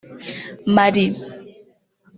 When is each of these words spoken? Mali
Mali 0.75 1.05